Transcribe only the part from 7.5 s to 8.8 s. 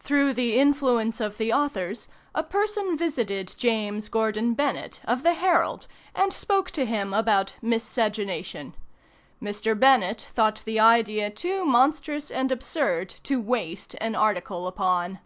"Miscegenation."